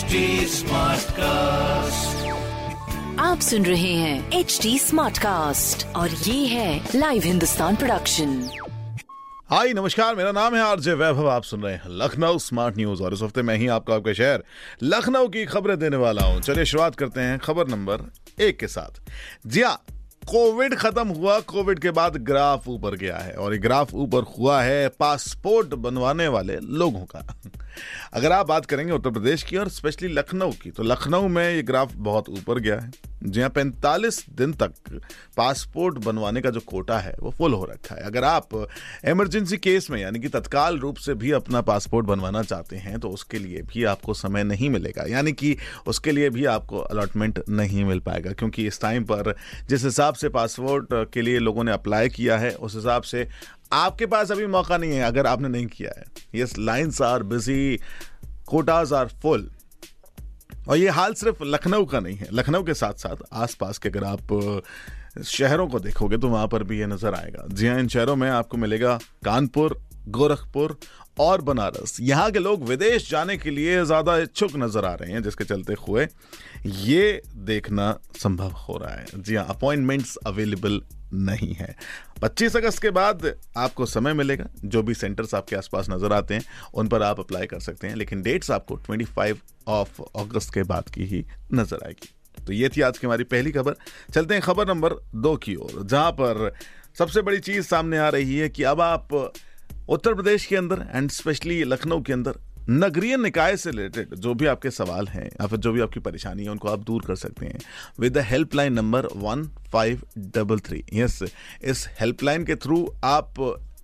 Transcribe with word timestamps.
HD 0.00 0.06
cast 1.10 2.28
आप 3.20 3.40
सुन 3.40 3.66
रहे 3.66 3.92
हैं 3.92 4.32
एच 4.32 4.58
डी 4.62 4.78
स्मार्ट 4.78 5.18
कास्ट 5.18 5.86
और 5.96 6.10
ये 6.10 6.46
है 6.46 6.88
लाइव 6.94 7.22
हिंदुस्तान 7.22 7.76
प्रोडक्शन 7.76 8.50
हाय 9.50 9.72
नमस्कार 9.72 10.14
मेरा 10.14 10.32
नाम 10.32 10.54
है 10.54 10.62
आरजे 10.62 10.92
वैभव 10.92 11.30
आप 11.30 11.42
सुन 11.42 11.62
रहे 11.62 11.74
हैं 11.74 11.82
लखनऊ 11.86 12.38
स्मार्ट 12.38 12.76
न्यूज़ 12.76 13.02
और 13.02 13.14
इस 13.14 13.22
हफ़्ते 13.22 13.42
मैं 13.42 13.56
ही 13.56 13.66
आपका 13.66 13.94
आपके 13.94 14.14
शहर 14.14 14.44
लखनऊ 14.82 15.28
की 15.28 15.44
खबरें 15.44 15.78
देने 15.78 15.96
वाला 15.96 16.22
हूँ। 16.22 16.40
चलिए 16.40 16.64
शुरुआत 16.64 16.94
करते 16.94 17.20
हैं 17.20 17.38
खबर 17.38 17.68
नंबर 17.68 18.12
एक 18.42 18.58
के 18.58 18.68
साथ। 18.68 19.00
जी 19.46 19.62
हाँ 19.62 19.84
कोविड 20.26 20.74
खत्म 20.74 21.08
हुआ 21.08 21.40
कोविड 21.40 21.78
के 21.78 21.90
बाद 21.90 22.16
ग्राफ 22.16 22.68
ऊपर 22.68 22.96
गया 22.96 23.18
है 23.18 23.32
और 23.32 23.52
ये 23.52 23.58
ग्राफ 23.58 23.94
ऊपर 23.94 24.22
हुआ 24.38 24.62
है 24.62 24.88
पासपोर्ट 24.88 25.66
बनवाने 25.66 26.28
वाले 26.28 26.56
लोगों 26.62 27.04
का। 27.04 27.40
अगर 28.12 28.32
आप 28.32 28.46
बात 28.46 28.66
करेंगे 28.66 28.92
उत्तर 28.92 29.10
प्रदेश 29.10 29.42
की 29.42 29.56
और 29.56 29.68
स्पेशली 29.70 30.08
लखनऊ 30.10 30.52
की 30.52 30.70
तो 30.70 30.82
लखनऊ 30.82 31.28
में 31.28 31.44
ये 31.44 31.62
ग्राफ 31.62 31.94
बहुत 31.94 32.28
ऊपर 32.30 32.58
गया 32.58 32.78
है, 32.78 32.90
जहाँ 33.22 33.48
पैंतालीस 33.50 34.24
दिन 34.30 34.52
तक 34.54 35.00
पासपोर्ट 35.36 35.98
बनवाने 36.04 36.40
का 36.40 36.50
जो 36.50 36.60
कोटा 36.62 36.98
है, 36.98 37.14
वो 37.20 37.30
फुल 37.30 37.52
हो 37.52 37.64
रखा 37.64 37.94
है। 37.94 38.02
अगर 38.02 38.24
आप 38.24 38.48
इमरजेंसी 39.08 39.56
केस 39.58 39.90
में, 39.90 40.00
यानी 40.00 40.20
कि 40.20 40.28
तत्काल 40.30 40.78
रूप 40.78 40.96
से 40.96 41.14
भी 41.14 41.30
अपना 41.32 41.60
पासपोर्ट 41.62 42.06
बनवाना 42.06 42.42
चाहते 42.42 42.76
हैं 42.78 42.98
तो 43.00 43.08
उसके 43.10 43.38
लिए 43.38 43.62
भी 43.64 43.84
आपको 43.86 44.14
समय 44.14 44.44
नहीं 44.44 44.70
मिलेगा। 44.70 45.04
यानी 45.08 45.32
कि 45.34 45.56
उसके 45.86 46.12
लिए 46.12 46.30
भी 46.30 46.44
आपको 46.46 46.78
अलॉटमेंट 46.78 47.42
नहीं 47.50 47.84
मिल 47.84 48.00
पाएगा, 48.00 48.32
क्योंकि 48.32 48.66
इस 48.66 48.80
टाइम 48.80 49.04
पर 49.04 49.34
जिस 49.68 49.84
हिसाब 49.84 50.14
से 50.14 50.28
पासपोर्ट 50.30 50.88
के 51.12 51.22
लिए 51.22 51.38
लोगों 51.38 51.64
ने 51.64 51.72
अप्लाई 51.72 52.08
किया 52.10 52.38
है, 52.38 52.52
उस 52.52 52.74
हिसाब 52.74 53.02
से 53.02 53.28
आपके 53.72 54.06
पास 54.06 54.30
अभी 54.32 54.46
मौका 54.48 54.76
नहीं 54.76 54.92
है, 54.92 55.02
अगर 55.02 55.26
आपने 55.26 55.48
नहीं 55.48 55.66
किया 55.68 55.90
है। 55.96 56.04
Yes 56.34 56.58
lines 56.58 57.02
are 57.02 57.22
busy 57.24 57.78
quotas 58.46 58.92
are 58.92 59.08
full 59.22 59.50
और 60.68 60.76
ये 60.76 60.88
हाल 60.90 61.14
सिर्फ़ 61.14 61.42
लखनऊ 61.44 61.84
का 61.86 62.00
नहीं 62.00 62.16
है, 62.16 62.28
लखनऊ 62.32 62.62
के 62.62 62.74
साथ 62.74 62.94
साथ 62.96 63.22
आसपास 63.34 63.78
के 63.78 63.88
अगर 63.88 64.04
आप 64.04 64.62
शहरों 65.26 65.66
को 65.68 65.80
देखोगे 65.80 66.16
तो 66.18 66.28
वहाँ 66.28 66.48
पर 66.48 66.62
भी 66.64 66.78
ये 66.78 66.86
नज़र 66.86 67.14
आएगा। 67.14 67.46
जी 67.48 67.66
हाँ 67.66 67.78
इन 67.78 67.88
शहरों 67.88 68.16
में 68.16 68.28
आपको 68.30 68.56
मिलेगा 68.56 68.98
कानपुर, 69.24 69.80
गोरखपुर 70.08 70.76
और 71.20 71.40
बनारस। 71.42 71.96
यहाँ 72.00 72.30
के 72.30 72.38
लोग 72.38 72.62
विदेश 72.64 73.10
जाने 73.10 73.36
के 73.36 73.50
लिए 73.50 73.84
ज़्यादा 73.84 74.16
इच्छुक 74.18 74.56
नज़र 74.56 74.84
आ 74.84 74.92
रहे 74.94 75.12
हैं, 75.12 75.22
जिसके 75.22 75.44
चलते 75.44 75.74
हुए 75.80 76.06
ये 76.66 77.22
देखना 77.36 77.98
संभव 78.16 78.52
हो 78.58 78.76
रहा 78.76 78.92
है। 78.92 79.06
जी 79.16 79.34
हाँ 79.34 79.46
अपॉइंटमेंट्स 79.48 80.16
अवेलेबल 80.26 80.80
नहीं 81.14 81.54
है। 81.54 81.76
25 82.22 82.56
अगस्त 82.56 82.82
के 82.82 82.90
बाद 82.90 83.34
आपको 83.56 83.86
समय 83.86 84.12
मिलेगा, 84.12 84.46
जो 84.64 84.82
भी 84.82 84.94
सेंटर्स 84.94 85.34
आपके 85.34 85.56
आसपास 85.56 85.90
नज़र 85.90 86.12
आते 86.12 86.34
हैं, 86.34 86.44
उन 86.74 86.88
पर 86.88 87.02
आप 87.02 87.20
अप्लाई 87.20 87.46
कर 87.46 87.60
सकते 87.60 87.86
हैं, 87.86 87.94
लेकिन 87.94 88.22
डेट्स 88.22 88.50
आपको 88.50 88.76
25 88.76 89.36
ऑफ़ 89.68 90.00
अगस्त 90.16 90.54
के 90.54 90.62
बाद 90.62 90.88
की 90.88 91.04
ही 91.04 91.24
नज़र 91.54 91.86
आएगी। 91.86 92.14
तो 92.46 92.52
ये 92.52 92.68
थी 92.68 92.80
आज 92.80 92.98
की 92.98 93.06
हमारी 93.06 93.24
पहली 93.24 93.52
खबर। 93.52 93.74
चलते 94.14 94.34
हैं 94.34 94.42
खबर 94.42 94.68
नंबर 94.68 94.94
दो 95.14 95.36
की 95.36 95.54
ओर, 95.54 95.82
जहाँ 95.82 96.12
पर 96.12 96.52
सबसे 96.98 97.22
बड़ी 97.22 97.40
चीज़ 97.40 97.66
सामने 97.66 97.98
आ 97.98 98.08
रही 98.08 98.36
है 98.36 98.48
कि 98.48 98.62
अब 98.62 98.80
आप 98.80 99.32
उत्तर 99.88 100.14
प्रदेश 100.14 100.46
के 100.46 100.56
अंदर 100.56 100.86
एंड 100.94 101.10
स्पेशली 101.10 101.64
लखनऊ 101.64 102.00
के 102.00 102.12
अंदर 102.12 102.34
नगरीय 102.70 103.16
निकाय 103.16 103.56
से 103.56 103.70
रिलेटेड 103.70 104.14
जो 104.14 104.34
भी 104.34 104.46
आपके 104.46 104.70
सवाल 104.70 105.08
हैं 105.08 105.26
या 105.26 105.46
फिर 105.46 105.58
जो 105.58 105.72
भी 105.72 105.80
आपकी 105.80 106.00
परेशानी 106.00 106.44
है, 106.44 106.50
उनको 106.50 106.68
आप 106.68 106.78
दूर 106.78 107.04
कर 107.06 107.16
सकते 107.16 107.46
हैं 107.46 107.60
with 108.00 108.12
the 108.12 108.18
helpline 108.18 108.72
number 108.72 109.06
one 109.16 109.44
five 109.72 110.02
double 110.18 110.58
three 110.58 110.84
yes 110.92 111.22
इस 111.62 111.86
हेल्पलाइन 112.00 112.44
के 112.44 112.56
थ्रू 112.56 112.94
आप 113.04 113.34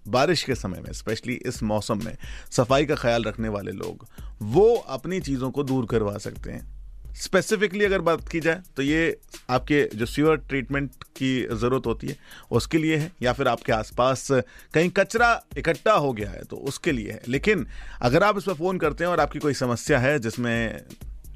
बारिश 0.08 0.42
के 0.44 0.54
समय 0.54 0.80
में 0.80 0.92
स्पेशली 0.92 1.34
इस 1.46 1.62
मौसम 1.62 2.04
में, 2.04 2.16
सफ़ाई 2.50 2.86
का 2.86 2.94
ख्याल 2.94 3.24
रखने 3.24 3.48
वाले 3.48 3.72
लोग, 3.72 4.06
वो 4.42 4.74
अपनी 4.74 5.20
चीज़ों 5.20 5.50
को 5.50 5.62
दूर 5.62 5.86
करवा 5.86 6.16
सकते 6.18 6.50
हैं। 6.50 6.75
स्पेसिफिकली 7.17 7.84
अगर 7.84 8.00
बात 8.00 8.28
की 8.28 8.41
जाए 8.41 8.62
तो 8.77 8.83
ये 8.83 9.17
आपके 9.50 9.83
जो 9.95 10.06
सीवर 10.06 10.36
ट्रीटमेंट 10.39 11.05
की 11.17 11.32
ज़रूरत 11.53 11.87
होती 11.87 12.06
है, 12.06 12.16
उसके 12.50 12.78
लिए 12.78 12.97
है, 12.97 13.10
या 13.22 13.32
फिर 13.32 13.49
आपके 13.49 13.72
आसपास 13.72 14.28
कहीं 14.75 14.91
कचरा 14.91 15.31
इकट्ठा 15.59 15.93
हो 15.94 16.12
गया 16.12 16.31
है 16.31 16.43
तो 16.44 16.56
उसके 16.69 16.93
लिए 16.93 17.10
है। 17.10 17.21
लेकिन 17.28 17.66
अगर 18.00 18.22
आप 18.22 18.38
इस 18.38 18.44
पर 18.44 18.55
फ़ोन 18.55 18.78
करते 18.78 19.05
हैं 19.05 19.10
और 19.10 19.21
आपकी 19.21 19.38
कोई 19.38 19.55
समस्या 19.56 19.99
है, 19.99 20.19
जिसमें 20.19 20.81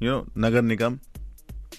यू 0.03 0.11
नो 0.11 0.25
नगर 0.37 0.61
निगम, 0.63 0.99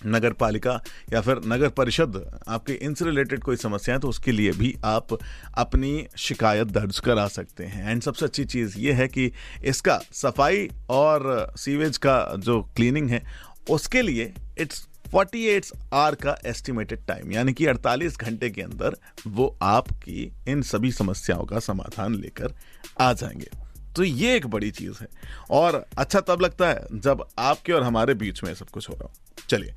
नगर 0.07 0.33
पालिका, 0.33 0.73
या 1.13 1.21
फिर 1.21 1.41
नगर 1.47 1.69
परिषद, 1.71 2.17
आपके 2.49 2.73
इनसे 2.75 3.05
रिलेटेड 3.05 3.41
कोई 3.41 3.57
समस्या 3.57 3.95
है 3.95 4.01
तो 4.01 4.09
उसके 4.09 4.33
लिए 4.33 4.53
भी 4.53 4.75
आप 4.85 5.17
अपनी 5.55 6.07
शिकायत 6.19 6.69
दर्ज 6.69 6.99
करा 6.99 7.27
सकते 7.29 7.65
हैं। 7.65 7.91
एंड 7.91 8.03
सबसे 8.03 8.25
अच्छी 8.25 8.45
चीज़ 8.47 8.79
ये 8.79 8.93
है 8.93 9.09
कि 9.09 9.31
इसका 9.65 9.99
सफ़ाई 10.13 10.69
और 10.91 11.53
सीवेज 11.59 11.97
का 11.99 12.19
जो 12.39 12.61
क्लीनिंग 12.77 13.11
है 13.11 13.23
उसके 13.71 14.03
लिए 14.03 14.35
इट्स 14.59 14.89
48 15.15 15.73
आवर 15.93 16.15
का 16.15 16.39
एस्टिमेटेड 16.47 17.07
टाइम 17.07 17.33
यानी 17.33 17.53
कि 17.53 17.67
48 17.67 18.17
घंटे 18.17 18.51
के 18.51 18.63
अंदर 18.63 18.97
वो 19.27 19.59
आपकी 19.63 20.33
इन 20.49 20.63
सभी 20.63 20.93
समस्याओं 20.93 21.45
का 21.45 21.59
समाधान 21.59 22.15
लेकर 22.15 22.55
आ 23.01 23.13
जाएँगे। 23.13 23.49
तो 23.97 24.05
ये 24.05 24.37
एक 24.37 24.47
बड़ी 24.47 24.71
चीज़ 24.71 24.93
है। 25.01 25.09
और 25.51 25.87
अच्छा 25.99 26.21
तब 26.21 26.41
लगता 26.41 26.69
है 26.69 26.87
जब 26.93 27.29
आपके 27.39 27.73
और 27.73 27.83
हमारे 27.83 28.15
बीच 28.15 28.43
में 28.43 28.55
सब 28.55 28.69
कुछ 28.69 28.89
हो 28.89 28.95
रहा 28.95 29.05
हो। 29.05 29.13
चलिए, 29.49 29.75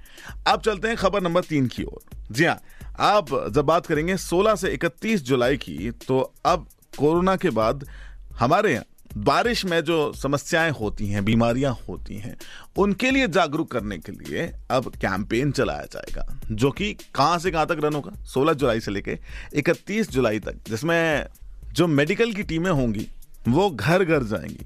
अब 0.47 0.61
चलते 0.61 0.87
हैं 0.87 0.97
खबर 0.97 1.21
नंबर 1.21 1.43
तीन 1.43 1.67
की 1.67 1.83
ओर। 1.83 2.17
जी 2.31 2.45
हाँ 2.45 2.61
आप 2.99 3.51
जब 3.51 3.65
बात 3.65 3.85
करेंगे 3.85 4.17
16 4.17 4.55
से 4.55 4.69
31 4.69 5.21
जुलाई 5.21 5.57
की 5.57 5.91
तो 5.91 6.33
अब 6.45 6.67
कोरोना 6.97 7.35
के 7.35 7.49
बाद 7.49 7.89
हमारे 8.33 8.73
यहाँ 8.73 8.83
बारिश 9.17 9.65
में 9.65 9.81
जो 9.81 10.13
समस्याएँ 10.13 10.71
होती 10.71 11.07
हैं, 11.07 11.25
बीमारियाँ 11.25 11.77
होती 11.89 12.15
हैं, 12.15 12.37
उनके 12.77 13.11
लिए 13.11 13.27
जागरूक 13.27 13.71
करने 13.71 13.97
के 13.97 14.11
लिए 14.11 14.53
अब 14.71 14.87
कैंपेन 14.95 15.51
चलाया 15.51 15.83
जाएगा, 15.83 16.39
जो 16.51 16.71
कि 16.71 16.93
कहाँ 16.93 17.39
से 17.39 17.51
कहाँ 17.51 17.65
तक 17.65 17.77
रन 17.79 17.93
होगा? 17.93 18.23
16 18.23 18.53
जुलाई 18.53 18.79
से 18.79 18.91
लेके 18.91 19.17
31 19.55 20.11
जुलाई 20.11 20.39
तक, 20.39 20.55
जिसमें 20.67 21.25
जो 21.73 21.87
मेडिकल 21.87 22.33
की 22.33 22.43
टीमें 22.43 22.71
होंगी, 22.71 23.07
वो 23.47 23.69
घर 23.69 24.03
घर 24.03 24.23
जाएँगी। 24.23 24.65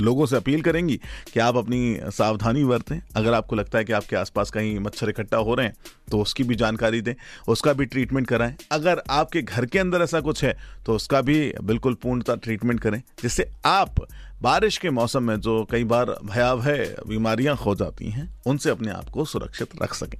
लोगों 0.00 0.26
से 0.26 0.36
अपील 0.36 0.62
करेंगी 0.62 0.96
कि 1.32 1.40
आप 1.40 1.56
अपनी 1.56 1.98
सावधानी 2.10 2.64
बरतें। 2.64 2.98
अगर 3.16 3.34
आपको 3.34 3.56
लगता 3.56 3.78
है 3.78 3.84
कि 3.84 3.92
आपके 3.92 4.16
आसपास 4.16 4.50
कहीं 4.50 4.78
मच्छर 4.80 5.10
इकट्ठा 5.10 5.36
हो 5.38 5.54
रहे 5.54 5.66
हैं 5.66 5.74
तो 6.10 6.20
उसकी 6.20 6.44
भी 6.44 6.54
जानकारी 6.56 7.00
दें, 7.00 7.14
उसका 7.48 7.72
भी 7.72 7.84
ट्रीटमेंट 7.86 8.26
कराएँ। 8.28 8.54
अगर 8.72 9.02
आपके 9.10 9.42
घर 9.42 9.66
के 9.66 9.78
अंदर 9.78 10.02
ऐसा 10.02 10.20
कुछ 10.20 10.44
है 10.44 10.56
तो 10.86 10.94
उसका 10.94 11.20
भी 11.20 11.52
बिल्कुल 11.62 11.94
पूर्णतः 11.94 12.34
ट्रीटमेंट 12.36 12.80
करें, 12.80 13.02
जिससे 13.22 13.50
आप 13.66 14.06
बारिश 14.42 14.76
के 14.78 14.90
मौसम 14.90 15.22
में 15.22 15.40
जो 15.40 15.64
कई 15.70 15.84
बार 15.86 16.14
भयावह 16.24 16.84
बीमारियाँ 17.08 17.54
हो 17.56 17.74
जाती 17.74 18.10
हैं, 18.10 18.28
उनसे 18.46 18.70
अपने 18.70 18.90
आप 18.90 19.08
को 19.08 19.24
सुरक्षित 19.24 19.82
रख 19.82 19.94
सकें। 19.94 20.18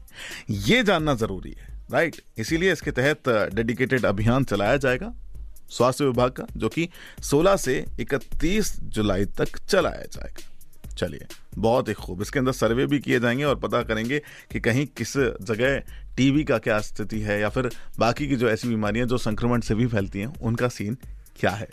ये 0.51 0.83
जानना 0.83 1.15
ज़रूरी 1.17 1.51
है 1.53 1.75
राइट 1.93 2.17
इसीलिए 2.39 2.73
इसके 2.73 2.91
तहत 2.91 3.29
डेडिकेटेड 3.55 4.05
अभियान 4.07 4.45
चलाया 4.45 4.77
जाएगा। 4.79 5.13
स्वास्थ्य 5.71 6.05
विभाग 6.05 6.31
का, 6.31 6.47
जो 6.57 6.69
कि 6.69 6.89
16 7.23 7.57
से 7.57 7.85
31 8.01 8.81
जुलाई 8.81 9.25
तक 9.25 9.59
चलाया 9.59 10.03
जाएगा। 10.03 10.53
चलिए, 10.95 11.27
बहुत 11.59 11.89
ही 11.89 11.95
खूब। 11.95 12.23
इसके 12.23 12.39
अंदर 12.39 12.53
सर्वे 12.53 12.87
भी 12.87 12.99
किए 12.99 13.21
जाएँगे 13.21 13.45
और 13.45 13.57
पता 13.57 13.83
करेंगे 13.83 14.19
कि 14.53 14.61
कहीं 14.61 14.87
किस 14.87 15.17
जगह 15.43 15.79
टीबी 16.17 16.45
का 16.45 16.59
क्या 16.59 16.81
स्थिति 16.81 17.21
है, 17.21 17.41
या 17.41 17.49
फिर 17.49 17.71
बाकी 17.99 18.29
की 18.29 18.37
जो 18.37 18.49
ऐसी 18.49 18.69
बीमारियाँ 18.69 19.07
जो 19.07 19.19
संक्रमण 19.19 19.61
से 19.61 19.75
भी 19.75 19.87
फैलती 19.87 20.19
हैं, 20.19 20.27
उनका 20.27 20.69
सीन 20.69 20.97
क्या 21.37 21.51
है। 21.51 21.69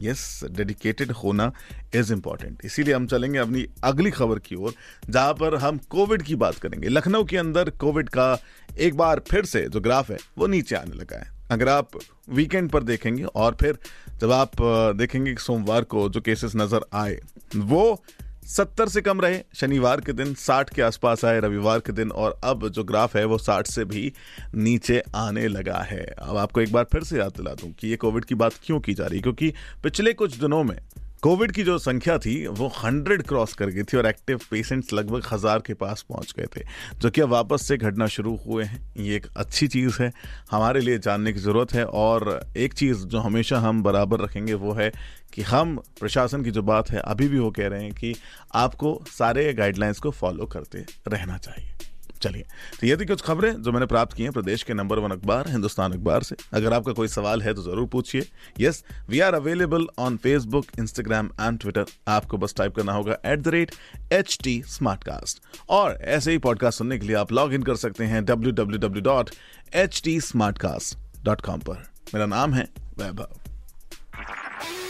यस, 0.00 0.40
डेडिकेटेड 0.50 1.10
होना 1.10 1.52
इज़ 1.94 2.12
इंपॉर्टेंट 2.12 2.58
इसीलिए 2.64 2.94
हम 2.94 3.06
चलेंगे 3.06 3.38
अपनी 3.38 3.66
अगली 3.84 4.10
खबर 4.10 4.38
की 4.38 4.54
ओर, 4.54 4.74
जहाँ 5.10 5.34
पर 5.34 5.54
हम 5.54 5.78
कोविड 5.78 6.22
की 6.22 6.34
बात 6.34 6.54
करेंगे। 6.54 6.88
लखनऊ 6.88 7.24
के 7.24 7.36
अंदर 7.36 7.70
कोविड 7.70 8.08
का 8.08 8.38
एक 8.78 8.96
बार 8.96 9.22
फिर 9.30 9.44
से 9.44 9.68
जो 9.68 9.80
ग्राफ 9.80 10.10
है, 10.10 10.18
वो 10.38 10.46
नीचे 10.46 10.76
आने 10.76 10.96
लगा 10.96 11.18
है। 11.18 11.33
अगर 11.54 11.68
आप 11.68 11.98
वीकेंड 12.30 12.70
पर 12.70 12.82
देखेंगे 12.82 13.24
और 13.24 13.56
फिर 13.60 13.78
जब 14.20 14.32
आप 14.32 14.62
देखेंगे 14.96 15.34
सोमवार 15.36 15.84
को 15.84 16.08
जो 16.08 16.20
केसेस 16.20 16.52
नज़र 16.56 16.84
आए, 16.92 17.18
वो 17.56 18.02
सत्तर 18.46 18.88
से 18.88 19.00
कम 19.00 19.20
रहे। 19.20 19.38
शनिवार 19.54 20.00
के 20.00 20.12
दिन 20.12 20.34
साठ 20.34 20.74
के 20.74 20.82
आसपास 20.82 21.24
आए, 21.24 21.40
रविवार 21.40 21.80
के 21.80 21.92
दिन 21.92 22.10
और 22.10 22.38
अब 22.44 22.68
जो 22.68 22.84
ग्राफ 22.84 23.16
है 23.16 23.24
वो 23.24 23.38
साठ 23.38 23.66
से 23.66 23.84
भी 23.84 24.12
नीचे 24.54 25.02
आने 25.16 25.46
लगा 25.48 25.78
है। 25.82 26.04
अब 26.04 26.36
आपको 26.36 26.60
एक 26.60 26.72
बार 26.72 26.84
फिर 26.84 27.02
से 27.02 27.18
याद 27.18 27.32
दिला 27.36 27.54
दूँ 27.54 27.72
कि 27.72 27.88
ये 27.88 27.96
कोविड 27.96 28.24
की 28.24 28.34
बात 28.34 28.52
क्यों 28.64 28.80
की 28.80 28.94
जा 28.94 29.06
रही 29.06 29.18
है? 29.18 29.22
क्योंकि 29.22 29.52
पिछले 29.82 30.12
कुछ 30.12 30.36
दिनों 30.36 30.62
में 30.64 30.76
कोविड 31.24 31.52
की 31.52 31.62
जो 31.62 31.76
संख्या 31.78 32.16
थी, 32.18 32.46
वो 32.48 32.66
हंड्रेड 32.76 33.22
क्रॉस 33.22 33.52
कर 33.54 33.66
गई 33.66 33.82
थी 33.82 33.96
और 33.96 34.06
एक्टिव 34.06 34.40
पेशेंट्स 34.50 34.92
लगभग 34.92 35.26
हज़ार 35.32 35.62
के 35.66 35.74
पास 35.74 36.04
पहुँच 36.08 36.34
गए 36.38 36.46
थे, 36.46 36.64
जो 36.94 37.10
कि 37.10 37.20
अब 37.20 37.28
वापस 37.28 37.62
से 37.68 37.76
घटना 37.78 38.06
शुरू 38.06 38.34
हुए 38.36 38.64
हैं। 38.64 38.80
ये 38.96 39.16
एक 39.16 39.26
अच्छी 39.36 39.68
चीज़ 39.68 40.02
है, 40.02 40.10
हमारे 40.50 40.80
लिए 40.80 40.98
जानने 40.98 41.32
की 41.32 41.40
ज़रूरत 41.40 41.72
है 41.74 41.84
और 41.84 42.28
एक 42.56 42.74
चीज़ 42.74 43.06
जो 43.06 43.18
हमेशा 43.20 43.58
हम 43.58 43.82
बराबर 43.82 44.20
रखेंगे 44.20 44.54
वो 44.56 44.72
है 44.72 44.90
कि 45.32 45.42
हम 45.44 45.76
प्रशासन 46.00 46.44
की 46.44 46.50
जो 46.50 46.62
बात 46.64 46.90
है, 46.90 47.00
अभी 47.00 47.28
भी 47.28 47.38
वो 47.38 47.50
कह 47.50 47.68
रहे 47.68 47.82
हैं 47.82 47.92
कि 47.94 48.14
आपको 48.56 48.98
सारे 49.08 49.52
गाइडलाइंस 49.54 49.98
को 49.98 50.10
फॉलो 50.12 50.46
करते 50.46 50.84
रहना 51.08 51.38
चाहिए। 51.38 51.93
चलिए। 52.24 52.44
तो 52.80 52.86
ये 52.86 52.96
थी 52.96 53.06
कुछ 53.06 53.22
खबरें 53.22 53.62
जो 53.62 53.72
मैंने 53.72 53.86
प्राप्त 53.86 54.16
की 54.16 54.22
हैं 54.22 54.32
प्रदेश 54.32 54.62
के 54.62 54.74
नंबर 54.74 54.98
वन 54.98 55.10
अखबार, 55.10 55.48
हिंदुस्तान 55.50 55.92
अखबार 55.92 56.22
से। 56.22 56.36
अगर 56.52 56.72
आपका 56.72 56.92
कोई 56.92 57.08
सवाल 57.08 57.42
है 57.42 57.54
तो 57.54 57.62
ज़रूर 57.62 57.86
पूछिए। 57.88 58.26
Yes 58.60 58.82
we 59.08 59.20
are 59.20 59.34
available 59.34 59.86
on 59.98 60.16
Facebook 60.16 60.66
Instagram 60.78 61.30
and 61.40 61.58
Twitter 61.60 61.84
आपको 62.08 62.38
बस 62.38 62.54
टाइप 62.56 62.74
करना 62.76 62.92
होगा 62.92 63.18
at 63.26 63.38
the 63.38 63.48
rate 63.48 63.72
H 64.12 64.38
T 64.44 64.60
Smartcast 65.04 65.42
और 65.70 65.98
ऐसे 66.16 66.32
ही 66.32 66.38
पॉडकास्ट 66.40 66.78
सुनने 66.78 66.98
के 66.98 67.06
लिए 67.06 67.16
आप 67.16 67.32
लॉग 67.32 67.54
इन 67.54 67.62
कर 67.62 67.76
सकते 67.76 68.04
हैं 68.04 68.24
W 68.24 68.52
W 68.54 68.78
W 68.78 69.02
dot 69.04 69.30
H 69.74 70.00
T 70.04 70.20
Smartcast 70.58 70.98
dot 71.24 71.40
com 71.40 71.60
पर। 71.60 71.82
मेरा 72.14 72.26
नाम 72.26 72.54
है 72.54 72.68
वैभव। 72.98 73.43